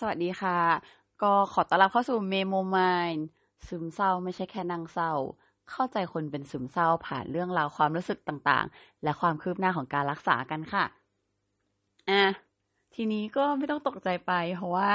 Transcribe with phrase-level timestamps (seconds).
[0.00, 0.58] สวัสดีค่ะ
[1.22, 3.10] ก็ขอต้อนรับเข้าสู่เมโมมาย
[3.68, 5.12] ซึมเศร้าไม่ใช่แค่นั่งเศร้า
[5.70, 10.84] เข้าใจคนเป็นซึมเศร้าผ่านเรื่องราวความรู้สึกต่างๆ และความคืบหน้าของการรักษากันค่ะ
[12.08, 12.24] อะ
[12.94, 14.92] ทีนี้ก็ไม่ต้องตกใจไป เพราะว่า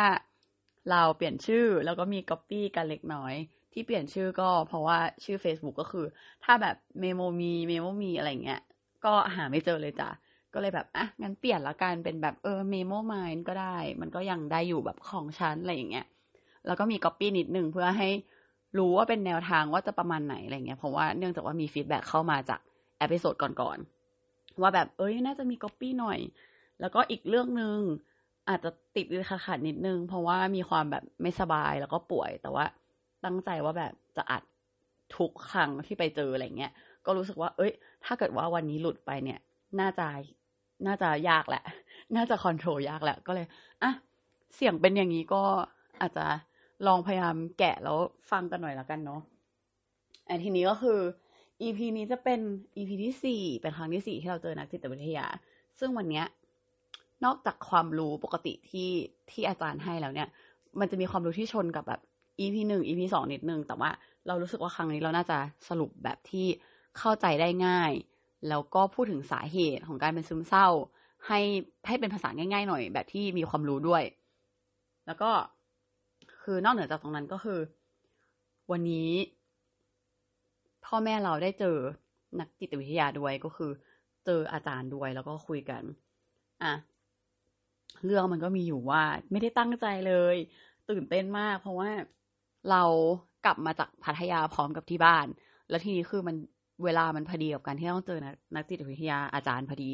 [0.90, 3.34] เราเปลี่ยนชื่อแล้วก็มีก๊อปปี้กันเล็กน้อย
[3.74, 6.06] ที่เปลี่ยนชื่อก็เพราะว่าชื่อ Facebook ก็คือ
[6.44, 8.62] ถ้าแบบเมโมมีเมโมมีอะไรเงี้ย
[9.06, 10.10] ก็หาไม่เจอเลยจ้ะ
[10.54, 16.06] ก็เลยแบบอะงั้นเปลี่ยนละกันเป็นแบบเออเมโมมายก็ได้ มันก็ยังได้อยู่แบบของฉันอะไรอย่างเงี้ย
[16.66, 18.10] แล้วก็มีก๊อปปี้นิดนึงเพื่อให้
[18.78, 22.60] รู้ว่าเป็นแนวทางว่าจะประมาณไหนอะไรเงี้ยเพราะว่าเนื่องจากว่ามี feedback เข้ามาจาก
[23.00, 26.20] episode ก่อนๆว่าแบบเอ้ยน่าจะมีก๊อปปี้หน่อย
[26.80, 27.78] แล้วก็อีกเรื่องหนึ่ง
[28.50, 32.66] อาจจะติดๆ ขาดๆนิดนึง เพราะว่ามีความแบบไม่สบายแล้วก็ป่วย แต่ว่า
[33.26, 34.44] ตั้งใจว่าแบบจะอัด
[35.18, 36.72] ทุกครั้งที่ไปเจออะไรเงี้ย
[37.06, 37.72] ก็รู้สึกว่า เอ้ย
[38.06, 39.40] ถ้าเกิดว่าวันนี้หลุดไปเนี่ย
[39.80, 40.08] น่าจะ
[40.88, 41.64] น่าจะยากแหละ
[42.16, 43.46] น่าจะคอนโทรลยากแหละ ก็เลย
[43.84, 43.92] อะ
[44.56, 45.44] เสียงเป็นอย่างนี้ก็
[46.02, 46.26] อาจจะ
[46.88, 47.98] ลองพยายามแกะแล้ว
[48.32, 49.22] ฟังกันหน่อยแล้วกันเนาะ
[50.28, 51.00] อันทีนี้ก็คือ
[51.62, 52.40] EP นี้จะเป็น
[52.76, 55.26] EP ที่สี่เป็นครั้งที่สี่ที่เราเจอนักจิตวิทยา
[55.80, 56.26] ซึ่งวันเนี้ย
[57.26, 58.90] นอกจากความรู้ปกติที่
[59.32, 60.28] ที่อาจารย์ให้แล้วเนี่ย
[60.80, 62.02] มันจะมีความรู้ที่ชนกับแบบ
[62.40, 63.90] EP หนึ่ง EP สองนิดนึง แต่ว่า
[64.28, 65.38] เรารู้สึกว่าครั้งนี้เราน่าจะ
[65.70, 66.48] สรุปแบบที่
[66.98, 67.92] เข้าใจได้ง่าย
[68.50, 70.68] แล้วก็พูดถึงสาเหตุของการเป็นซึมเศร้า
[71.28, 71.40] ให้
[71.88, 74.04] ให้เป็นภาษาง่าย ๆ หน่อย แบบที่มีความรู้ด้วย
[75.06, 75.30] แล้วก็
[76.44, 77.60] คือนอกเหนือจากตรงนั้นก็คือ
[78.72, 79.12] วันนี้
[80.86, 81.78] พ่อแม่เราได้เจอ
[82.40, 83.72] นักจิตวิทยาด้วยก็คือ
[84.26, 85.84] เจออาจารย์ด้วยแล้วก็คุยกัน
[86.64, 86.74] อะ
[88.06, 90.36] เรื่องมันก็มีอยู่ว่า ไม่ได้ตั้งใจเลย
[90.90, 91.90] ตื่นเต้นมาก เพราะว่า
[92.72, 92.84] เรา
[93.46, 95.28] กลับมาจากพัทยาพร้อมกับที่บ้าน
[95.70, 96.36] แล้วทีนี้คือมัน
[96.86, 98.20] เวลามันพอดีกับการที่ต้องเจอ
[98.56, 99.90] นักจิตวิทยาอาจารย์พอดี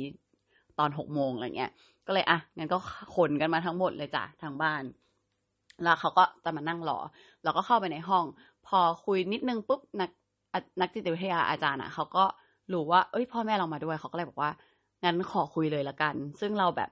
[0.80, 1.72] ตอนหกโมงอะไรเงี้ย
[2.08, 2.78] ก็เลยอะงั้นก็
[3.16, 4.84] ขนกันมาทั้งหมดเลยจ้ะทางบ้าน
[5.84, 7.00] แล้วเขาก็จะมานั่งรอ
[7.44, 8.26] เราก็เข้าไปในห้อง
[8.68, 10.10] พอคุยนิดนึงปุ๊บนัก
[10.82, 12.26] นักจิตวิทยาอาจารย์อะเขาก็
[12.74, 14.52] รู้ว่า เอ้ย พ่อแม่เรามาด้วยเขาก็เลยบอกว่า
[15.04, 16.90] งั้นขอคุยเลยละกัน ซึ่งเราแบบ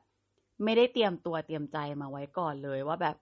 [0.63, 3.15] ไม่ได้เตรียมตัวเตรียมใจมาไว้ก่อนเลยว่าแบบ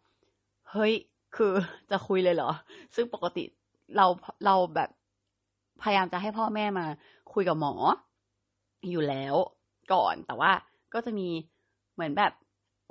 [0.71, 0.93] เฮ้ย
[1.35, 1.53] คือ
[1.91, 2.51] จะคุยเลยเหรอ
[2.95, 3.43] ซึ่งปกติ
[3.97, 4.05] เรา
[4.45, 4.89] เราแบบ
[5.81, 6.85] พยายามจะให้พ่อแม่มา
[7.33, 7.73] คุยกับหมอ
[8.89, 9.35] อยู่แล้ว
[9.93, 10.51] ก่อน แต่ว่า
[10.93, 11.27] ก็จะมี
[11.93, 12.31] เหมือนแบบ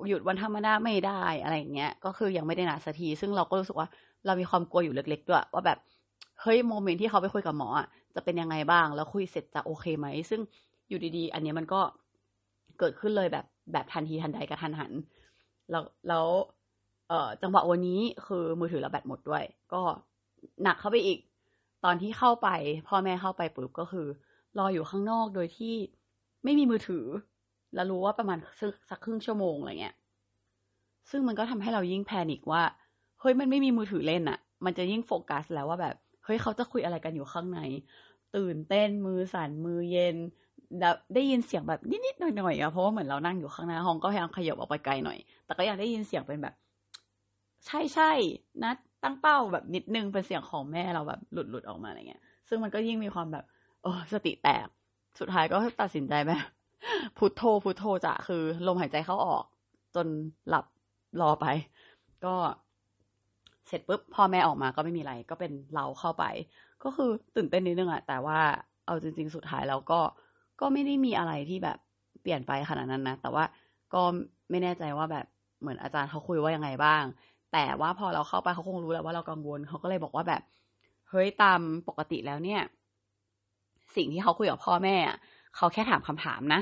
[0.08, 3.88] หยุดวันธรรมดาไม่ได้อะไรเงี้ย ก็คือยังไม่ได้นัดสักที ซึ่งเราก็รู้สึกว่า
[4.26, 5.78] เรามีความกลัวอยู่เล็ก ๆ ด้วย ว่าแบบ
[6.42, 7.68] เฮ้ยโมเมนต์ที่เขาไปคุยกับหมอ
[8.14, 10.40] จะเป็นยังไงบ้าง แล้วคุยเสร็จจะโอเคไหม ซึ่ง
[10.88, 11.80] อยู่ดีๆ อันนี้มันก็
[12.78, 14.92] เกิดขึ้นเลยแบบแบบทันทีทันใดกระทันหัน
[15.70, 16.26] แล้วแล้ว
[17.08, 19.82] เอ่อจังหวะวันนี้คือมือถือเราแบตหมดด้วย ก็
[20.62, 21.18] หนักเข้าไปอีก
[21.84, 22.48] ตอนที่เข้าไป
[22.88, 24.06] พ่อแม่เข้าไปปุ๊บก็คือ
[24.58, 25.74] รออยู่ข้างนอกโดยที่
[26.44, 27.04] ไม่มีมือถือ
[27.74, 28.38] แล้วรู้ว่าประมาณ
[28.90, 29.96] สักครึ่งชั่วโมงอะไรเงี้ย
[31.10, 32.62] ซึ่งมันก็ทำให้เรายิ่งแพนิกว่า
[33.20, 37.60] เฮ้ยมันไม่มีมือถือเล่นอะ่ะมันจะยิ่งโฟกัสแล้วว่าแบบ เฮ้ยเขาจะคุยอะไรกันอยู่ข้างใน
[38.36, 40.16] ตื่นเต้นมือสั่นมือเย็น
[41.14, 46.54] ได้ยินเสียงแบบนิดๆหน่อยๆอะเพราะว่าเหมือนเรานั่งอยู่ข้างหน้าห้องก็พยายามขยับออกไปไกลหน่อย แต่ก็ยังได้ยินเสียงเป็นแบบ
[47.66, 48.10] ใช่ใช่
[48.64, 48.72] นะ
[49.04, 53.44] ตั้งเป้าแบบนิดนึงเป็นเสียงของแม่เราแบบหลุดหลุดออกมาอะไรเงี้ย ซึ่งมันก็ยิ่งมีความแบบ
[53.82, 54.66] โอ้สติแตก
[55.18, 56.44] สุดท้ายก็ตัดสินใจแบบ
[57.18, 59.44] พุทโธพุทโธจะคือลมหายใจเข้าออก
[59.94, 60.06] จน
[60.48, 60.64] หลับ
[61.20, 61.46] รอไป
[62.24, 62.34] ก็
[63.66, 66.24] เสร็จปุ๊บพ่อแม่ออกมาก็ไม่มีอะไร ก็เป็นเราเข้าไป
[66.84, 68.40] ก็คือตื่นเต้นนิดนึงอะแต่ว่า
[68.86, 70.00] เอาจริง ๆ สุดท้ายแล้วก็
[70.60, 71.78] ก็ไม่ได้มีอะไรที่แบบ
[72.22, 73.44] เปลี่ยนไปขนาดนั้นนะ แต่ว่า
[73.94, 74.02] ก็
[74.50, 75.26] ไม่แน่ใจว่าแบบ
[75.60, 77.02] เหมือนอาจารย์เขาคุยว่ายังไงบ้าง
[77.54, 80.42] แต่ว่าพอเราเข้าไปเขาคงรู้แล้วว่าเรากังวลเขาก็เลยบอกว่าแบบ
[81.10, 82.60] เฮ้ยตามปกติแล้วเนี่ย
[83.96, 84.96] สิ่งที่เขาคุยกับพ่อแม่
[85.56, 86.60] เขาแค่ถามคำถามนะ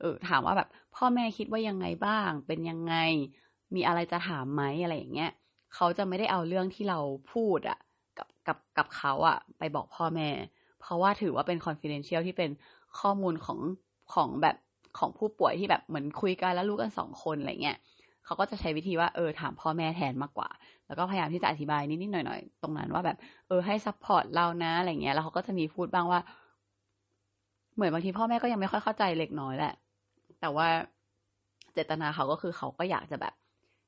[0.00, 2.94] เออถามว่าแบบพ่อแม่คิดว่ายังไงบ้าง เป็นยังไง
[3.74, 5.30] มีอะไรจะถามไหมอะไรอย่างเงี้ย
[5.74, 6.98] เขาจะไม่ได้เอาเรื่องที่เรา
[7.32, 7.78] พูดอะ
[8.18, 10.28] กับกับกับเขาอะไปบอกพ่อแม่
[10.80, 12.50] เพราะว่าถือว่าเป็น confidential ที่เป็น
[13.00, 13.60] ข้อมูลของ
[14.14, 14.56] ของแบบ
[14.98, 17.78] ของผู้ป่วยที่แบบเหมือนคุยกันแล้วรู้กันสองคนอะไรเงี้ย
[18.24, 20.48] เขาก็จะใช้วิธีว่าเออถามพ่อแม่แทนมากกว่า
[20.86, 23.16] แล้วก็พยายามที่จะอธิบายนิดๆหน่อยๆตรงนั้นว่าแบบ
[23.48, 26.20] เออให้ support เรานะอะไรเงี้ยแล้วเขาก็จะมีพูดบ้างว่า
[27.74, 29.74] เหมือนบางทีพ่อแม่ก็ยังไม่ค่อยเข้าใจเล็กน้อยแหละ
[30.40, 30.68] แต่ว่า
[31.74, 33.34] เจตนาเขาก็คือเขาก็อยากจะแบบ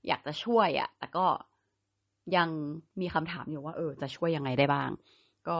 [0.08, 1.26] อยากจะช่วยอะ่ะแต่ก็
[2.36, 2.48] ยัง
[3.00, 4.90] มีคำถามอยู่ว่า เออ จะช่วยยังไงได้บ้าง
[5.48, 5.58] ก็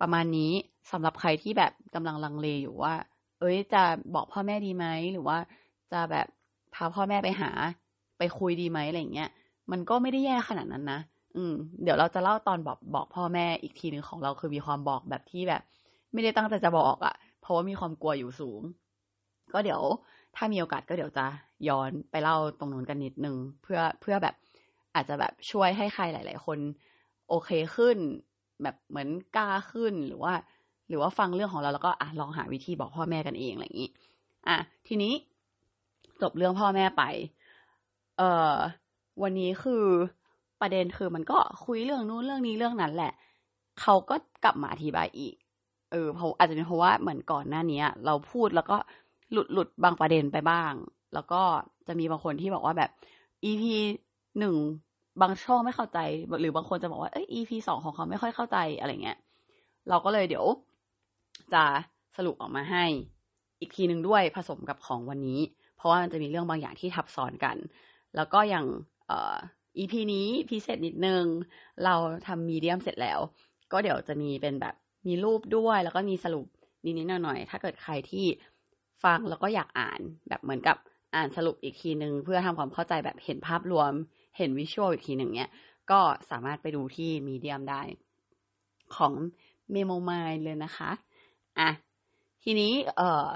[0.00, 0.52] ประมาณนี้
[0.92, 2.94] สำหรับใครที่แบบกำลังลังเลอยู่ว่า
[3.40, 3.82] เอ้ย จะ
[4.14, 5.38] บอกพ่อแม่ดีไหมหรือว่า
[5.92, 6.26] จะแบบ
[6.74, 7.50] พาพ่อแม่ไปหา
[8.18, 9.28] ไปคุยดีไหมอะไรเงี้ย
[9.72, 11.00] มันก็ไม่ได้แย่ขนาดนั้นนะ
[11.36, 15.62] อืม เดี๋ยวเราจะเล่าตอนบอกบอกพ่อแม่อีกทีหนึ่งของเราคือมีความบอกแบบที่แบบ
[16.12, 18.62] ไม่ได้ตั้งใจจะบอกอะ่ะ เพราะว่ามีความกลัวอยู่สูง
[19.52, 19.82] ก็เดี๋ยว
[20.36, 21.26] ถ้ามีโอกาสก็เดี๋ยวจะ
[21.68, 24.34] ย้อนไปเล่าตรงนู้นกันนิดนึงเพื่อเพื่อแบบ
[24.94, 26.58] อาจจะแบบช่วยให้ใครหลาย ๆ คน
[27.28, 27.96] โอเคขึ้น
[28.62, 30.34] แบบเหมือนกล้าขึ้นหรือว่า
[30.88, 33.90] หรือว่าฟังเรื่องของเราแล้วก็อะลองหาวิธีบอกพ่อแม่กันเองอะไรอย่างนี้
[34.48, 34.56] อะ
[34.88, 35.12] ทีนี้
[36.22, 37.02] จบเรื่องพ่อแม่ไป
[38.18, 38.54] เอ่อ
[39.22, 39.84] วันนี้คือ
[40.60, 43.12] ประเด็นคือมันก็คุยเรื่องนู้นเรื่องนี้เรื่องนั้นแหละ
[43.80, 45.34] เขาก็กลับมาอธิบายอีก
[45.92, 48.76] เออเพราะอาจจะเป็นเพราะว่าเหมือนก่อนหน้านี้เราพูดแล้วก็
[49.32, 50.72] หลุดหลุดบางประเด็นไปบ้าง
[51.14, 51.42] แล้วก็
[51.86, 52.90] จะมีบางคนที่บอกว่าแบบ
[53.44, 53.62] EP
[54.38, 54.56] หนึ่ง
[55.22, 55.98] บางช่องไม่เข้าใจ
[56.40, 59.18] หรือบางคนจะบอกว่าเอ้ย EP สองของเขาไม่ค่อยเข้าใจอะไรเงี้ย
[59.88, 60.46] เราก็เลยเดี๋ยว
[61.54, 61.64] จะ
[62.16, 62.84] สรุปออกมาให้
[63.60, 65.40] อีกทีหนึ่งด้วยผสมกับของวันนี้
[65.82, 67.56] เพราะว่ามันจะมีเรื่องบางอย่างที่ทับซ้อนกัน
[68.16, 68.66] แล้วก็อย่าง
[69.06, 69.36] เอ่อ
[69.78, 71.24] EP นี้พิเศษนิดนึง
[71.84, 71.94] เรา
[72.26, 73.20] ทำมีเดียมเสร็จแล้ว
[73.72, 74.74] ก็เดี๋ยวจะมีเป็นแบบ
[75.06, 76.46] มีรูปด้วย แล้วก็มีสรุป
[76.84, 78.26] นิดๆหน่อยๆถ้าเกิดใครที่
[79.04, 80.76] ฟังแล้วก็อยากอ่านแบบเหมือนกับ
[81.14, 83.92] อ่านสรุปอีกทีหนึ่งเพื่อทำความเข้าใจแบบเห็นภาพรวม
[84.36, 85.50] เห็นวิชวลอีกทีหนึ่งเนี้ย
[85.90, 86.00] ก็
[86.30, 87.82] สามารถไปดูที่มีเดียมได้
[88.96, 89.14] ของ
[89.72, 90.90] เมโมไมายเลยนะคะ
[91.58, 91.70] อะ
[92.44, 93.26] ทีนี้ เออ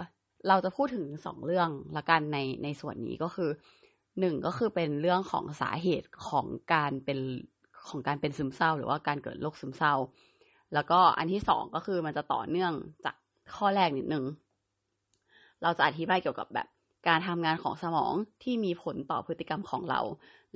[0.49, 3.51] เราจะพูดถึงสองเรื่องละกันในในส่วนนี้ก็คือ
[4.21, 7.19] หนึ่งก็คือเป็นเรื่องของสาเหตุของการเป็น
[7.89, 9.95] ของการเป็นซึมเศร้า หรือว่าการเกิดโรคซึมเศร้า
[10.75, 12.73] แล้วก็อันที่สองก็คือมันจะต่อเนื่อง
[13.05, 13.17] จาก
[13.57, 14.25] ข้อแรกนิดนึง
[15.63, 16.69] เราจะอธิบายเกี่ยวกับแบบ
[17.09, 18.13] การทำงานของสมอง
[18.43, 20.01] ที่มีผลต่อพฤติกรรมของเรา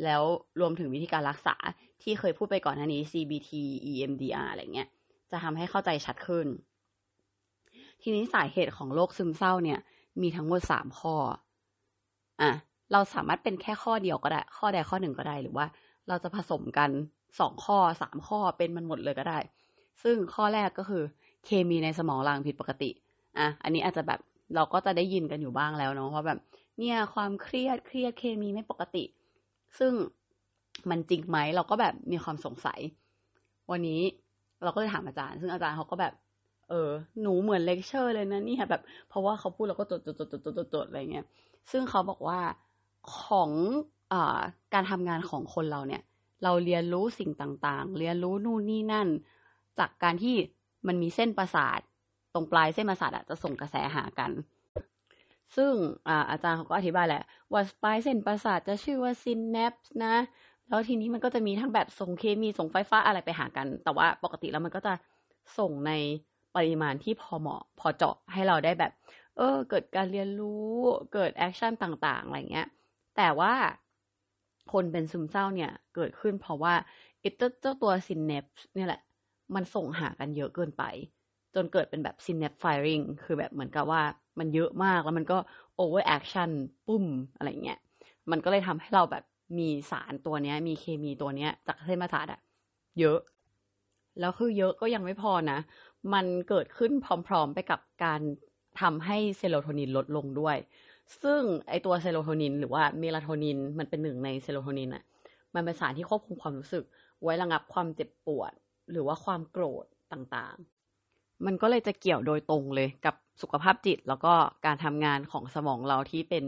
[0.04, 0.22] แล้ว
[0.60, 1.56] รวมถึงวิธีการรักษา
[2.02, 3.50] ที่เคยพูดไปก่อนหน้านี้ CBT
[3.92, 4.88] EMDR อะไรเงี้ย
[5.30, 6.46] จะทำให้เข้าใจชัดขึ้น
[8.02, 9.78] ทีนี้สาเหตุของโรคซึมเศร้าเนี่ย
[10.22, 11.14] มีทั้งหมดสามข้อ
[12.40, 12.50] อะ
[12.92, 15.66] เราสามารถเป็นแค่ข้อเดียวก็ได้ ข้อใดข้อหนึ่งก็ได้ หรือว่า
[16.08, 16.90] เราจะผสมกัน
[17.40, 19.38] สองข้อสามข้อเป็นมันหมดเลยก็ได้
[20.02, 21.02] ซึ่งข้อแรกก็คือ
[21.44, 22.90] เคมีในสมองเราผิดปกติ
[23.38, 24.20] อะ อันนี้อาจจะแบบ
[24.54, 26.38] เราก็จะได้ยินกันอยู่บ้างแล้วเนาะว่าแบบ
[26.78, 29.04] เนี่ยความเครียดเครียดเคมีไม่ปกติ
[29.78, 29.92] ซึ่ง
[30.90, 32.80] มันจริงไหมเราก็แบบมีความสงสัย
[33.70, 34.00] วันนี้
[34.62, 36.12] เราก็เลยถามอาจารย์ ซึ่งอาจารย์เขาก็แบบ
[36.70, 36.90] เออ
[37.22, 41.26] หนูเหมือนเลคเชอร์เลยนะนี่แบบ เพราะว่าเขาพูดเราก็จดจดจดจดจดจดอะไรเงี้ย
[41.70, 42.40] ซึ่งเขาบอกว่า
[43.18, 43.50] ของ
[44.12, 44.40] อ่า
[44.74, 46.02] การทำงานของคนเราเนี่ย
[46.44, 49.08] เราเรียนรู้สิ่งต่างๆ เรียนรู้นู่นนี่นั่น
[49.78, 50.34] จากการที่
[50.86, 51.80] มันมีเส้นประสาท
[52.34, 54.30] ตรงปลายเส้นประสาทอะจะส่งกระแสหากัน
[55.56, 55.72] ซึ่ง
[56.08, 60.14] อาอาจารย์เขาก็อธิบายแหละ ว่าปลายเส้นประสาทจะชื่อว่า synapse นะ
[60.68, 64.92] แล้วทีนี้มันก็จะมีทั้งแบบส่งเคมีส่งไฟฟ้าอะไรไปหากัน แต่ว่าปกติแล้วมันก็จะ
[65.58, 65.92] ส่งใน
[66.56, 68.92] ปริมาณที่พอเหมาะพอเจาะให้เราได้แบบ
[69.36, 70.70] เออ เกิดการเรียนรู้
[71.14, 72.68] เกิด action ต่างๆอะไรเงี้ย
[73.16, 73.52] แต่ว่า
[74.72, 76.74] คนเป็นซึมเศร้าเนี่ยเกิดขึ้นเพราะว่า
[77.20, 77.28] ไอ้
[77.60, 78.44] เจ้าตัว synapse
[78.74, 79.00] เนี่ยแหละ
[79.54, 80.84] มันส่งหากันเยอะเกินไป
[81.54, 84.02] จนเกิดเป็นแบบ synapse firing คือแบบเหมือนกับว่า
[84.38, 85.38] มันเยอะมากแล้วมันก็
[85.76, 86.50] over action
[86.86, 87.04] ปุ้ม
[87.36, 87.78] อะไรเงี้ย
[88.30, 89.24] มันก็เลยทำให้เราแบบ
[89.58, 92.40] มีสารตัวเนี้ย มีเคมีตัวเนี้ย จากเส้นประสาทอะ
[93.00, 93.18] เยอะ
[94.20, 95.58] แล้วคือเยอะก็ยังไม่พอนะ
[96.14, 96.92] มันเกิดขึ้น
[97.28, 98.20] พร้อมๆไปกับการ
[98.80, 100.56] ทำให้เซโรโทนินลดลงด้วย
[101.22, 105.04] ซึ่งไอตัวเซโรโทนินหรือว่าเมลาโทนินมันเป็นหนึ่งในเซโรโทนินอะ
[105.54, 106.84] มันเป็นสารที่ควบคุมความรู้สึก
[107.22, 108.52] ไว้ระงับความเจ็บปวด
[108.90, 114.34] หรือว่าความโกรธต่างๆ มันก็เลยจะเกี่ยวโดยตรงเลยกับสุขภาพจิต แล้วก็
[114.66, 116.44] การทำงานของสมองเราที่เป็น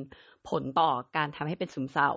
[0.49, 2.11] ผลต่อการทำให้เป็นซึมเศร้า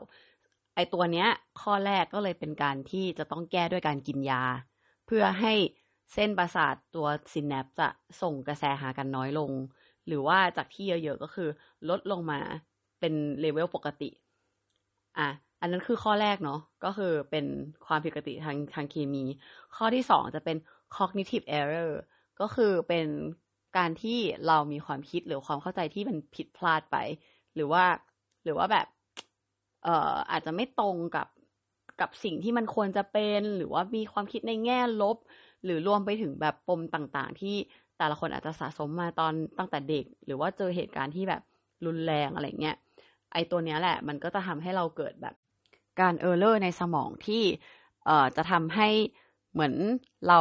[0.75, 1.27] ไอตัวเนี้ย
[1.61, 4.43] ข้อแรกก็เลยเป็นการที่จะต้องแก้ด้วยการกินยา
[5.05, 5.53] เพื่อให้
[6.13, 7.87] เส้นประสาทตัวซินแนปจะ
[8.21, 9.51] ส่งกระแสหากันน้อยลง
[10.07, 11.49] หรือว่าจากที่เยอะๆก็คือ
[11.89, 12.39] ลดลงมา
[12.99, 14.09] เป็นเลเวลปกติ
[15.17, 15.29] อะ
[15.61, 17.45] อันนั้นคือข้อแรกเนาะก็คือเป็น
[17.85, 19.23] ความผิดปกติทางทางเคมี
[19.75, 20.57] ข้อที่สองจะเป็น
[20.95, 21.91] cognitive error
[22.39, 23.07] ก็คือเป็น
[23.77, 26.97] การที่เรามีความคิดหรือความเข้าใจที่มันผิดพลาดไป
[27.55, 27.83] หรือว่า
[28.43, 28.87] หรือว่าแบบ
[29.83, 31.27] เอ่ออาจจะไม่ตรงกับ
[32.01, 35.17] กับสิ่งที่มันควรจะเป็น หรือว่ามีความคิดในแง่ลบ
[35.65, 37.55] หรือรวมไปถึงแบบปมต่างๆ ที่
[37.97, 41.41] แต่ละคนอาจจะสะสมมาตอนตั้งแต่เด็ก หรือว่าเจอเหตุการณ์ที่แบบ
[41.85, 42.75] รุนแรงอะไรเงี้ย
[43.33, 45.35] ไอตัวเนี้ยแหละ มันก็จะทำให้เราเกิดแบบ
[45.99, 47.43] การ error ในสมองที่
[48.05, 48.89] เอ่อจะทำให้
[49.53, 49.73] เหมือน
[50.27, 50.39] เรา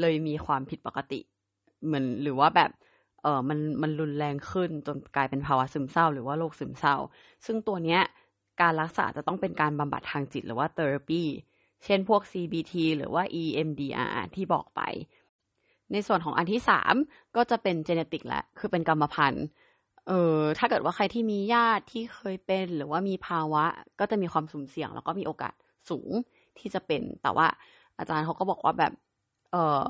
[0.00, 1.20] เลยมีความผิดปกติ
[1.86, 2.70] เหมือนหรือว่าแบบ
[3.22, 6.96] เออมันมันรุนแรงขึ้นจนกลายเป็นภาวะซึมเศร้า หรือว่าโรคซึมเศร้า
[7.46, 8.00] ซึ่งตัวเนี้ย
[8.60, 11.22] การรักษาจะต้องเป็นการบำบัดทางจิตหรือว่า therapy
[11.84, 14.80] เช่นพวก CBT หรือว่า EMDR ที่บอกไป
[15.92, 16.94] ในส่วนของอันที่สาม
[17.36, 19.44] ก็จะเป็นเจเนติกแหละ คือเป็นกรรมพันธุ์
[20.08, 23.64] เออถ้าเกิดว่าใครที่มีญาติที่เคยเป็น หรือว่ามีภาวะ
[24.00, 25.54] ก็จะมีความสุ่มเสี่ยง แล้วก็มีโอกาส
[25.90, 26.10] สูง
[26.58, 27.46] ที่จะเป็น แต่ว่า
[27.98, 28.92] อาจารย์เขาก็บอกว่าแบบ
[29.52, 29.86] เออ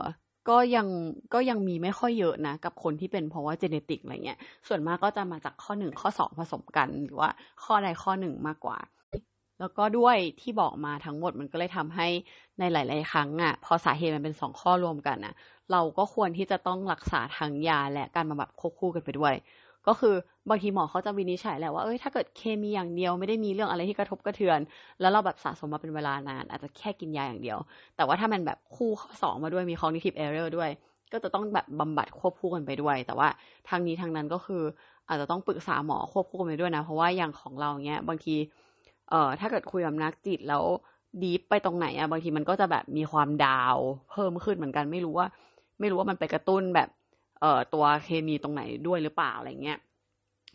[0.49, 0.87] ก็ยัง
[1.35, 7.31] ก็ยังมีไม่ค่อยเยอะนะ กับคนที่เป็นเพราะว่าเจเนติกอะไรเงี้ย ส่วนมากก็จะมาจากข้อหนึ่งข้อสองผสมกัน หรือว่า
[7.65, 8.79] ข้อใดข้อหนึ่งมากกว่า
[9.61, 12.07] แล้วก็ด้วยที่บอกมาทั้งหมดมันก็เลยทำให้
[12.59, 15.35] ในหลาย ๆ ครั้งอะ พอสาเหตุมันเป็นสองข้อรวมกันอะ
[15.73, 19.35] เราก็ควรที่จะต้องรักษาทางยาและการบำบัดควบคู่กันไปด้วย
[19.87, 20.15] ก็คือ
[20.49, 24.61] บางทีหมอเขาจะวินิจฉัยแหละว่าเอ้ยถ้าเกิดเคมีอย่างเดียวไม่ได้มีเรื่องอะไรที่กระทบกระเทือน
[25.01, 27.59] แล้วเราแบบสะสมมาเป็นเวลานาน อาจจะแค่กินยาอย่างเดียว
[27.97, 30.71] แต่ว่าถ้ามันแบบคู่ข้อสองมาด้วยมี cognitive error ด้วย
[31.13, 33.29] ก็จะต้องแบบบำบัดควบคู่กันไปด้วย แต่ว่า
[33.69, 34.63] ทางนี้ทางนั้นก็คือ
[35.09, 38.35] อาจจะต้องปรึกษาหมอควบคู่กันไปด้วยนะ เพราะว่าอย่างของเราเนี้ยบางที
[39.11, 40.65] เอ่อถ้าเกิดคุยกับนักจิตแล้ว
[41.23, 43.77] ดีฟไปตรงไหนอะบางทีมันก็จะแบบมีความดาว
[44.11, 45.27] เพิ่มขึ้นเหมือนกันไม่รู้ว่า
[45.81, 46.89] ไม่รู้ว่ามันไปกระตุ้นแบบ
[47.41, 49.79] เอ่อตัวเคมีตรงไหนด้วยหรือเปล่าอะไรเงี้ย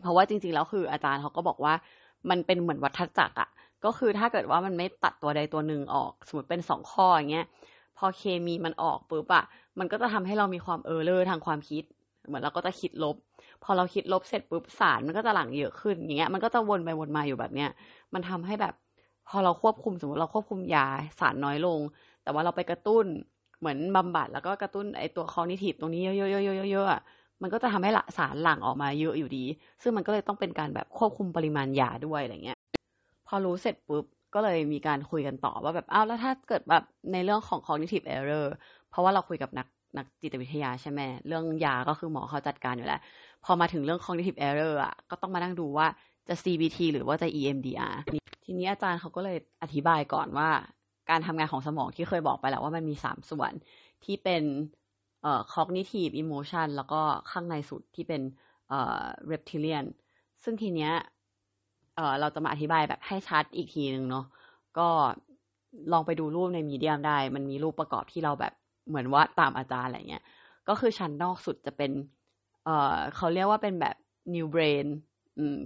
[0.02, 1.74] เพราะว่าจริงๆแล้วคืออาจารย์เขาก็บอกว่า
[2.30, 3.50] มันเป็นเหมือนวัฏจักรอะ
[3.86, 7.46] ก็คือถ้าเกิดว่ามันไม่ตัดตัวใดตัวหนึ่งออก สมมติเป็นสองข้ออย่างเงี้ย
[7.98, 9.44] พอเคมีมันออกปุ๊บอะ
[9.80, 11.84] มันก็จะทำให้เรามีความเออเลอร์ทางความคิด
[12.28, 13.16] เหมือนเราก็จะคิดลบ
[13.64, 17.70] พอเราคิดลบเสร็จปุ๊บสารมันก็จะหลั่งเยอะขึ้นอย่างเงี้ยมันก็จะวนไปวนมาอยู่แบบเนี้ย
[18.14, 18.74] มันทำให้แบบ
[19.28, 20.86] พอเราควบคุมสมมติเราควบคุมยา
[21.20, 21.80] สารน้อยลง
[22.24, 23.06] แต่ว่าเราไปกระตุ้น
[23.60, 29.46] เหมือนบำบัดแล้วก็กระตุ้นไอตัวคอนิทีฟตรงนี้เยอะๆๆๆๆมันก็จะทำให้สารหลั่งออกมาเยอะอยู่ดี
[29.82, 32.58] ซึ่งมันก็เลยต้องเป็นการแบบควบคุมปริมาณยาด้วยอะไรเงี้ย
[33.28, 38.46] พอรู้เสร็จปุ๊บก็เลยมีการคุยกันต่อว่าแบบอ้าวแล้วถ้าเกิดแบบในเรื่องของ cognitive error
[38.90, 39.68] เพราะว่าเราคุยกับนัก
[39.98, 43.00] นักจิตวิทยาใช่ไหมเรื่องยาก็คือหมอเขาจัดการอยู่แล้ว
[43.46, 45.88] พอมาถึงเรื่อง cognitive error อะก็ต้องมานั่งดูว่า
[46.28, 47.96] จะ CBT หรือว่าจะ EMDR
[48.46, 50.50] ทีนี้อาจารย์เขาก็เลยอธิบายก่อนว่า
[51.10, 53.52] การทำงานของสมองที่เคยบอกไปแล้วว่ามันมีสามส่วน
[54.04, 54.44] ที่เป็น
[55.22, 58.22] เอ่อ cognitive emotion แล้วก็ข้างในสุดที่เป็น
[58.70, 59.86] เอ่อ reptilian
[60.44, 60.94] ซึ่งทีเนี้ย
[61.96, 64.26] เอ่อเราจะมาอธิบายแบบให้ชัดอีกทีหนึ่งเนาะ
[64.78, 64.88] ก็
[65.92, 68.54] ลองไปดูรูปในมีเดียมได้ มันมีรูปประกอบที่เราแบบ
[68.88, 70.24] เหมือนว่าตามอาจารย์อะไรเงี้ย
[70.68, 71.92] ก็คือชั้นนอกสุดจะเป็น
[72.66, 73.96] เอ่อเขาเรียกว่าเป็นแบบ
[74.36, 74.88] new brain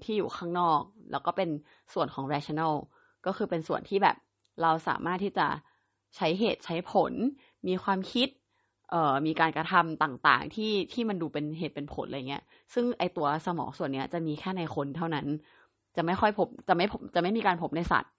[0.04, 1.50] ที่อยู่ข้างนอก แล้วก็เป็น
[1.94, 2.74] ส่วนของ rational
[3.26, 4.16] ก็คือเป็นส่วนที่แบบ
[4.62, 5.48] เราสามารถที่จะ
[6.16, 7.14] ใช้เหตุใช้ผล
[7.68, 8.28] มีความคิด
[8.92, 15.26] เอ่อมีการกระทำต่างๆ ที่ที่มันดูเป็นเหตุเป็นผลอะไรเงี้ย ซึ่งไอตัวสมองส่วนเนี้ยจะมีแค่ในคนเท่านั้น
[15.96, 18.12] จะไม่ค่อยพบจะไม่พบจะไม่มีการพบในสัตว์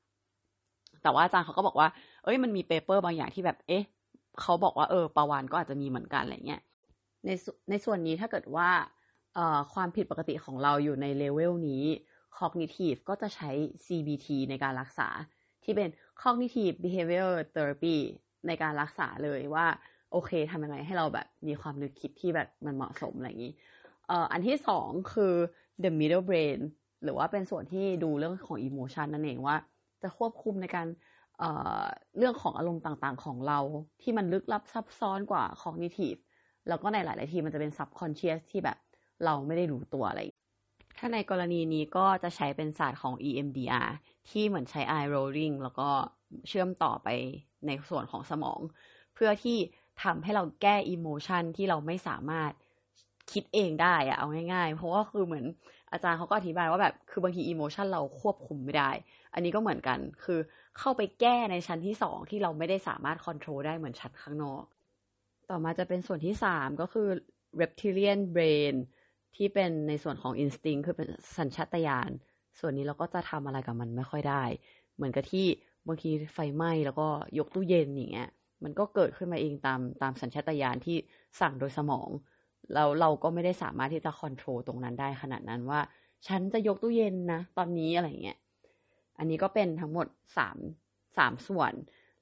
[1.02, 1.88] แต่ว่าอาจารย์เขาก็บอกว่า
[2.24, 3.82] เอ้ยมันมี paper บางอย่างที่แบบ เอ๊ะ
[4.40, 6.60] เขาบอกว่าเออปลาวาฬก็อาจจะมีเหมือนกันอะไรเงี้ย
[7.26, 7.30] ใน
[7.70, 8.68] ในส่วนนี้ถ้าเกิดว่า
[9.72, 11.84] ความผิดปกติของเราอยู่ในเลเวลนี้
[12.38, 13.50] cognitive ก็จะใช้
[13.84, 15.08] CBT ในการรักษา
[15.64, 15.88] ที่เป็น
[16.22, 17.96] cognitive behavior therapy
[18.46, 19.66] ในการรักษาเลยว่า
[20.12, 23.54] โอเคทำยังไงให้เราแบบมีความนึกคิดที่แบบมันเหมาะสมอะไรอย่างนี้
[24.32, 25.34] อันที่สองคือ
[25.82, 26.60] the middle brain
[27.04, 29.56] หรือว่าเป็นส่วนที่ดูเรื่องของ emotion นั่นเองว่า
[30.02, 30.86] จะควบคุมในการ
[31.38, 33.58] เเรื่องของอารมณ์ต่างๆ ของเรา
[34.02, 36.20] ที่มันลึกลับซับซ้อนกว่า cognitive
[36.68, 38.78] แล้วก็ในหลาย ๆ ทีมันจะเป็น subconscious ที่แบบ
[39.24, 40.20] เราไม่ได้รู้ตัวอะไร
[40.98, 43.88] ถ้าในกรณีนี้ก็จะใช้เป็นศาสตร์ของ EMDR
[44.30, 45.88] ที่เหมือนใช้ eye rolling แล้วก็
[46.48, 47.08] เชื่อมต่อไป
[47.66, 48.60] ในส่วนของสมอง
[49.14, 49.58] เพื่อที่
[50.02, 52.52] ทำให้เราแก้ emotion ที่เราไม่สามารถ
[53.32, 55.44] คิดเองได้อะเอาง่ายๆ เพราะว่าคือเหมือน
[55.92, 58.90] อาจารย์เขาก็อธิบายว่าแบบคือบางที emotion เราควบคุมไม่ได้
[59.34, 60.38] อันนี้ก็เหมือนกันคือ
[60.78, 64.64] เข้าไปแก้ในชั้นที่สองที่เราไม่ได้สามารถ control ได้เหมือนชั้นข้างนอก
[65.50, 67.08] ต่อมาจะเป็นส่วนที่สามก็คือ
[67.60, 68.74] reptilian brain
[69.36, 72.10] ที่เป็นในส่วนของ instinct คือเป็นสัญชาตญาณ
[72.58, 74.44] ส่วนนี้เราก็จะทำอะไรกับมันไม่ค่อยได้
[74.96, 75.46] เหมือนกับที่
[75.86, 78.28] บางทีไฟไหม้แล้วก็ยกตู้เย็นอย่างเงี้ย
[78.64, 80.96] มันก็เกิดขึ้นมาเองตามตามสัญชาตญาณที่
[81.40, 82.08] สั่งโดยสมอง
[82.74, 85.80] เราเราก็ไม่ได้สามารถที่จะคอนโทรลตรงนั้นได้ขนาดนั้นว่า
[86.26, 88.38] ฉันจะยกตู้เย็นนะตอนนี้อะไรเงี้ย
[89.18, 90.06] อันนี้ก็เป็นทั้งหมด
[90.38, 90.58] สาม
[91.18, 91.72] สามส่วน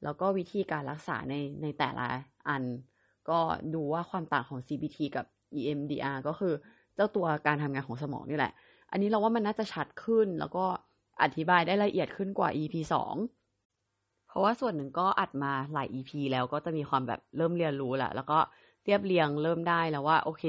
[0.04, 2.06] แล้วก็วิธีการรักษาในในแต่ละ
[2.48, 2.62] อัน
[3.30, 3.38] ก็
[3.74, 5.26] ดูว่าความต่างของ CBT กับ
[5.58, 6.52] EMDR ก็คือ
[6.94, 8.52] เจ้าตัวการทำงานของสมองนี่แหละ
[8.90, 10.64] อันนี้เราว่ามันน่าจะชัดขึ้น แล้วก็
[11.22, 13.14] อธิบายได้ละเอียดขึ้นกว่า EP สอง
[14.28, 18.38] เพราะว่าส่วนหนึ่งก็อัดมาหลาย EP แล้วก็จะมีความแบบเริ่มเรียนรู้แหละแล้วก็
[18.84, 20.44] เรียบเรียงเริ่มได้แล้วว่า โอเค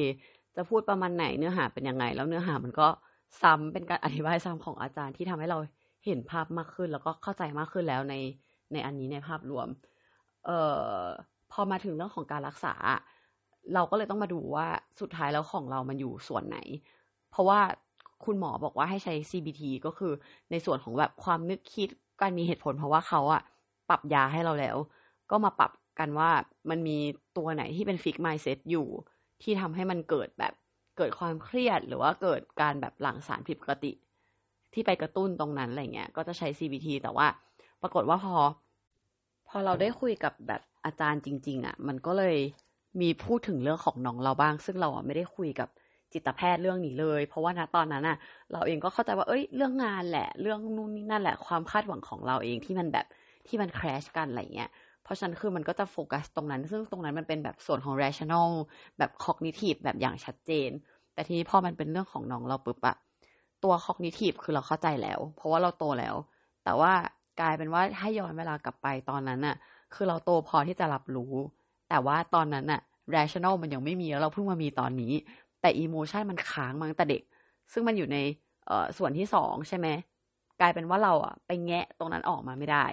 [0.56, 2.88] จะพูดประมาณไหนเนื้อหาเป็นยังไง แล้วเนื้อหามันก็
[3.42, 5.58] ซ้ำเป็นการอธิบายซ้ำของอาจารย์ที่ทำให้เรา
[6.06, 8.16] เห็นภาพมากขึ้น แล้วก็เข้าใจมากขึ้นแล้วใน
[8.74, 9.68] ในอันนี้ในภาพรวม
[10.46, 10.60] เอ่
[11.00, 11.04] อ
[11.52, 12.74] พอมาถึงเรื่องของการรักษา
[13.74, 14.68] เราก็เลยต้องมาดูว่า
[15.02, 16.58] สุดท้ายแล้วของเรามันอยู่ส่วนไหน
[17.32, 17.60] เพราะว่า
[18.26, 20.14] คุณหมอบอกว่าให้ใช้ CBT ก็คือ
[20.52, 21.90] ในส่วนของแบบความนึกคิด
[22.22, 23.42] การมีเหตุผล เพราะว่าเขาอะ
[23.90, 24.78] ปรับยาให้เราแล้ว
[25.32, 26.30] ก็มาปรับกันว่า
[26.70, 26.98] มันมี
[27.38, 28.88] ตัวไหนที่เป็นฟิกไมเซ็ตอยู่
[29.44, 30.54] ที่ทำให้มันเกิดแบบ
[30.98, 33.92] เกิดความเครียด หรือว่าเกิดการแบบหลั่งสารผิดปกติ
[34.74, 37.28] ที่ไปกระตุ้นตรงนั้นอะไรเงี้ยก็จะใช้ CBT แต่ว่า
[37.82, 38.36] ปรากฏว่าพอ
[39.50, 42.36] พอเราได้คุยกับแบบอาจารย์จริง ๆอะ่ะ มันก็เลย
[43.02, 45.70] มีพูดถึงเรื่องของน้องเราบ้าง ซึ่งเราอะไม่ได้คุยกับ
[46.14, 48.18] จิตแพทย์เรื่องนี้เลย เพราะว่าณตอนนั้นอะ
[48.52, 53.06] เราเองก็เข้าใจว่าเอ้ย เรื่องงานแหละ เรื่องนู่นนี่นั่นแหละความคาดหวังของเราเองที่มันแบบ
[53.48, 54.70] ที่มันแครชกันอะไรเงี้ย
[55.04, 58.50] เพราะฉะนั้นคือมันก็จะโฟกัสตรงนั้น ซึ่งตรงนั้นมันเป็นแบบส่วนของ rational
[58.98, 60.70] แบบ cognitive แบบอย่างชัดเจน
[61.14, 62.96] แต่ทีนี้พอมันเป็นเรื่องของน้องเราปุ๊บอะ
[63.64, 66.16] ตัว cognitive คือเราเข้าใจแล้ว เพราะว่าเราโตแล้ว
[66.64, 66.94] แต่ว่า
[67.40, 69.56] กลายเป็นว่าถ้าย้อนเวลากลับไปตอนนั้นอะ
[69.94, 71.34] คือเราโตพอที่จะรับรู้
[71.90, 72.82] แต่ว่าตอนนั้นอะ
[73.16, 75.14] rational มันยังไม่มีแล้วเราเพิ่งมามีตอนนี้
[75.62, 77.22] แต่ emotion มันค้างมาตั้งแต่เด็ก
[77.74, 78.18] ซึ่งมันอยู่ใน
[78.66, 79.88] เอ่อส่วนที่สองใช่ไหม
[80.62, 82.86] กลายเป็นว่าเราอะไปแงะตรงนั้นออกมาไม่ได้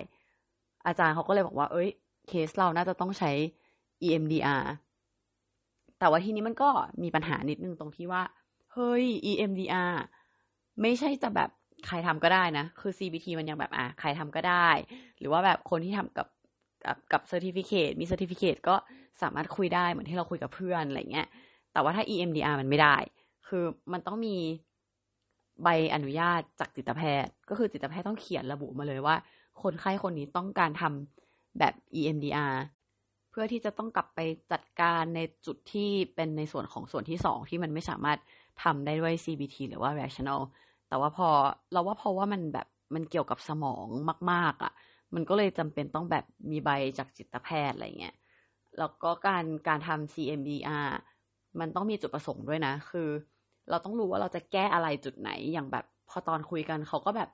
[0.86, 1.88] อาจารย์เขาก็เลยบอกว่า เอ้ย
[2.28, 3.30] เคสเราน่าจะต้องใช้
[4.02, 4.64] EMDR
[5.98, 6.68] แต่ว่าทีนี้มันก็
[7.02, 8.22] มีปัญหานิดนึงตรงที่ว่า
[8.72, 9.94] เฮ้ย EMDR
[10.80, 11.50] ไม่ใช่จะแบบ
[11.86, 14.68] ใครทำก็ได้นะ คือ CBT มันยังแบบอะใครทำก็ได้
[15.18, 16.28] หรือว่าแบบคนที่ทำกับ
[16.84, 18.76] กับกับ certificate มี certificate ก็
[19.22, 21.28] สามารถคุยได้เหมือนที่เราคุยกับเพื่อนอะไรเงี้ย
[21.72, 22.96] แต่ว่าถ้า EMDR มันไม่ได้
[23.48, 24.36] คือมันต้องมี
[25.62, 29.16] ใบอนุญาตจากจิตแพทย์ ก็คือจิตแพทย์ต้องเขียนระบุมาเลยว่า
[29.62, 32.54] คนไข้คนนี้ต้องการทำแบบ EMDR
[33.30, 34.20] เพื่อที่จะต้องกลับไป
[34.52, 38.18] จัดการในจุดที่เป็นในส่วนของส่วนที่สองที่มันไม่สามารถ
[38.62, 40.40] ทำได้ด้วย CBT หรือว่า rational
[40.94, 41.30] แต่ว่าพอ
[41.72, 43.86] เราว่าเพราะว่ามันแบบมันเกี่ยวกับสมอง
[44.30, 44.72] มาก ๆอะ่ะ
[45.14, 48.14] มันก็เลยจำเป็นต้องแบบมีใบจากจิตแพทย์อะไรเงี้ย
[48.78, 50.88] แล้วก็การการทำ CMDR
[51.60, 53.08] มันต้องมีจุดประสงค์ด้วยนะ คือ
[53.70, 57.28] เราต้องรู้ว่าเราจะแก้อะไรจุดไหนอย่างแบบพอตอนคุยกันเขาก็แบบ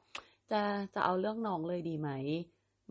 [0.50, 0.60] จะ
[0.94, 2.10] จะเอาเรื่องน้องเลยดีไหม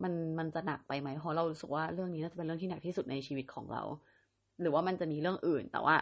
[0.02, 3.82] มันมันจะหนักไปไหมเพราะเรารู้สึกว่าเรื่องนี้น่าจะเป็นเรื่องที่หนักที่สุดในชีวิตของเรา
[4.60, 5.96] หรือว่ามันจะมีเรื่องอื่น แต่ว่า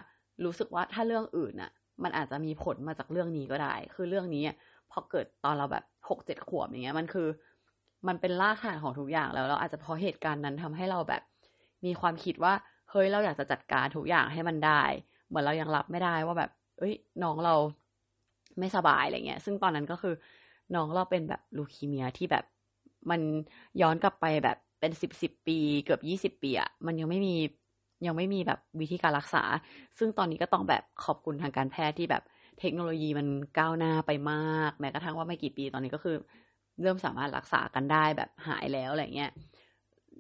[0.44, 1.70] รู้สึกว่าถ้าเรื่องอื่นน่ะ
[2.02, 4.42] มันอาจจะมีผลมาจากเรื่องนี้ก็ได้ คือเรื่องนี้
[4.90, 7.28] พอเกิดตอนเราแบบหกเจ็ดขวบอย่างเงี้ย มันคือ
[8.08, 11.22] มันเป็นรากฐานของทุกอย่างแล้วเราอาจจะเพราะเหตุการณ์นั้นทำให้เราแบบ
[11.84, 12.52] มีความคิดว่า
[12.90, 14.82] เฮ้ยเราอยากจะจัดการทุกอย่างให้มันได้
[15.28, 17.54] เหมือนเรายังรับไม่ได้ว่าแบบ เอ้ยน้องเรา
[18.58, 20.14] ไม่สบายอะไรเงี้ย ซึ่งตอนนั้นก็คือ
[20.74, 22.44] น้องเราเป็นแบบลูคีเมียที่แบบ
[23.10, 23.20] มัน
[23.80, 27.34] ย้อนกลับไปแบบเป็นสิบสิบปี เกือบยี่สิบปีอะมันยังไม่มี
[28.06, 29.42] ยังไม่มีแบบวิธีการรักษา
[29.98, 32.22] ซึ่งตอนนี้ก็ต้องแบบขอบคุณทางการแพทย์ที่แบบ
[32.60, 33.26] เทคโนโลยีมัน
[33.58, 36.16] ก้าวหน้าไปมาก แม้กระทั่งว่าไม่กี่ปีตอนนี้ก็คือ
[36.82, 39.30] เริ่มสามารถรักษากันได้แบบหายแล้วอะไรเงี้ย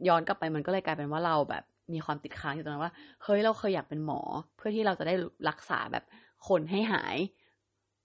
[0.08, 4.20] ย้อนกลับไปมันก็เลยกลายเป็นว่าเราแบบมีความติดค้างอยู่ตรงนั้นว่าเฮ้ยเราเคยอยากเป็นหมอ
[4.56, 5.14] เพื่อที่เราจะได้
[5.48, 6.04] รักษาแบบ
[6.48, 7.16] คนให้หาย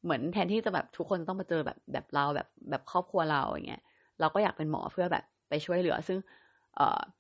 [0.04, 3.82] เหมือนแทนที่จะแบบทุกคนต้องมาเจอแบบแบบเราแบบแบบครอบครัวเราอย่างเงี้ย
[4.20, 6.18] เราก็อยากเป็นหมอเพื่อแบบไปช่วยเหลือ ซึ่ง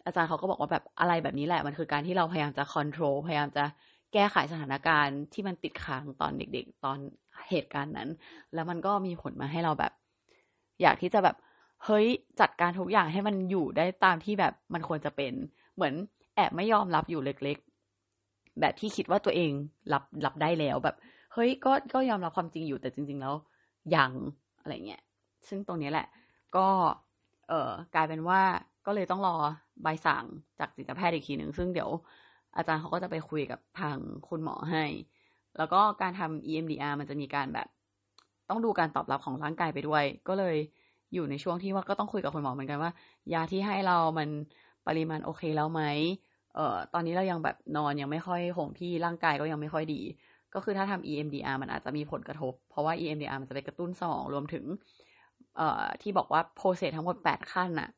[0.06, 3.64] อาจารย์เขาก็บอกว่าแบบอะไรแบบนี้แหละมันคือการที่เราพยายามจะคอนโทรลพยายามจะ
[4.14, 6.98] แก้ไขสถานการณ์ที่มันติดค้างตอนเด็ก ๆ ตอน
[7.50, 8.10] เหตุการณ์นั้น
[8.54, 9.92] แล้วมันก็มีผลมาให้เราแบบ
[10.82, 11.36] อยากที่จะแบบ
[11.86, 12.08] เฮ้ย
[12.40, 15.34] จัดการทุกอย่างให้มันอยู่ได้ตามที่แบบมันควรจะเป็น
[15.76, 15.94] เหมือน
[16.36, 17.58] แอบไม่ยอมรับอยู่เล็ก
[18.10, 19.52] ๆ แบบที่คิดว่าตัวเอง
[19.94, 20.96] รับรับได้แล้วแบบ
[21.34, 23.34] เฮ้ยก็ก็ยอมรับความจริงอยู่แต่จริง ๆ แล้ว
[23.96, 24.12] ยัง
[24.62, 25.02] อะไรเงี้ย
[25.48, 26.08] ซึ่งตรงนี้แหละ
[26.56, 26.68] ก็
[27.48, 28.42] เออกลายเป็นว่า
[28.86, 29.36] ก็เลยต้องรอ
[29.84, 30.26] ใบสั่ง
[30.60, 31.92] จากจิตแพทย์อีกทีหนึ่งซึ่งเดี๋ยว
[32.56, 34.84] อาจารย์เขาก็จะไปคุยกับทางคุณหมอให้
[35.58, 37.68] แล้วก็การทำ EMDR มันจะมีการแบบ
[38.50, 40.56] ต้องดูการตอบรับของร่างกายไปด้วย ก็เลย
[41.14, 42.92] อยู่ในช่วงที่ว่าก็ต้องคุยกับคุณหมอเหมือนกันว่า
[43.34, 44.30] ยาที่ให้เรามัน
[44.88, 45.82] ปริมาณโอเคแล้วไหม
[46.56, 50.02] เอ่อตอนนี้เรายังแบบนอนยังไม่ค่อยคงที่ร่างกายก็ยังไม่ค่อยดี
[50.54, 54.66] ก็คือถ้าทำ EMDR มันอาจจะมีผลกระทบ เพราะว่า EMDR มันจะไปกระตุ้นสมองรวมถึง
[55.58, 57.90] เอ่อที่บอกว่าโปรเซสทั้งหมดแปดขั้นน่ะ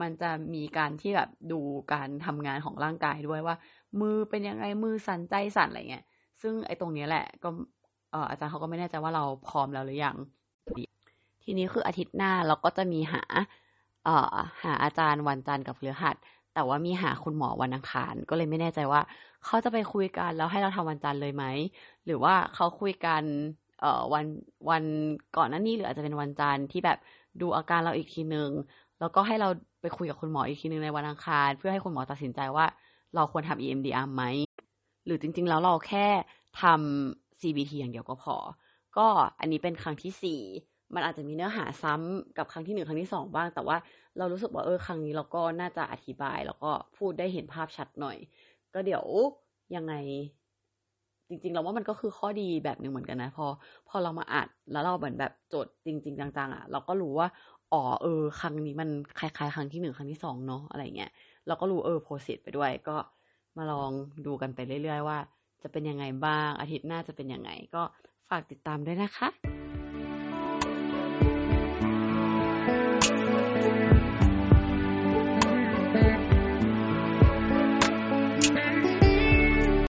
[0.00, 1.60] มันจะมีการที่แบบดู
[1.92, 3.56] การทำงานของร่างกายด้วยว่า
[4.00, 6.04] มือเป็นยังไงมือสั่นใจสั่นอะไรเงี้ย
[6.42, 7.48] ซึ่งไอ้ตรงนี้แหละก็
[8.12, 10.16] เอ่ออาจารย์เขาก็ไม่แน่ใจว่าเราพร้อมแล้วหรือยัง
[11.42, 13.22] ทีนี้คืออาทิตย์หน้าเราก็จะมีหา
[14.04, 16.16] เอ่อหาอาจารย์วันจันทร์กับพฤหัส
[16.54, 19.00] แต่ว่ามีหาคุณหมอวันอังคาร ก็เลยไม่แน่ใจว่า
[19.44, 21.44] เขาจะไปคุยกันแล้วให้เราทำวันจันทร์เลยไหม
[22.04, 23.22] หรือว่าเขาคุยกัน
[23.80, 24.24] เอ่อวัน
[24.70, 24.84] วัน
[25.36, 26.98] ก่อนหน้านี้หรืออาจจะเป็นวันจันทร์ที่แบบ
[27.40, 28.50] ดูอาการเราอีกทีนึง
[29.00, 29.48] แล้วก็ให้เรา
[29.80, 32.66] ไปคุยกับคุณหมออีกทีนึงในวันอังคาร เพื่อให้คุณหมอตัดสินใจว่า
[33.14, 34.22] เราควรทำ EMDR ไหม
[35.06, 36.06] หรือจริง ๆ แล้วเราแค่
[36.62, 38.36] ทำ CBT อย่างเดียวก็พอ
[38.96, 39.06] ก็
[39.40, 40.40] อันนี้เป็นครั้งที่สี่
[40.94, 43.76] มันอาจจะมีเนื้อหาซ้ำกับครั้งที่หนึ่งครั้งที่สองบ้าง แต่ว่า
[44.18, 48.16] เรารู้สึกว่าเออครั้งนี้เราก็น่าจะอธิบาย แล้วก็พูดได้เห็นภาพชัดหน่อย
[48.74, 49.04] ก็เดี๋ยว
[49.76, 49.94] ยังไง
[51.30, 53.46] จริงๆเราว่ามันก็คือข้อดีแบบหนึ่งเหมือนกันนะ พอ
[53.88, 57.28] พอเรามาอัดแล้วเราเหมือนแบบจดจริง ๆ จังๆอะเราก็รู้ว่า
[57.72, 61.10] อ๋อเออ ครั้งนี้มันคล้ายๆ ครั้งที่หนึ่งครั้งที่สองเนาะอะไรเงี้ย
[61.46, 62.96] เราก็รู้เออโปรเซสไปด้วย ก็
[63.56, 63.90] มาลอง
[64.26, 65.18] ดูกันไปเรื่อย ๆ ว่า
[65.62, 67.82] จะเป็นยังไงบ้างอาทิตย์หน้าจะเป็นยังไง ก็
[68.28, 69.28] ฝากติดตามด้วยนะคะ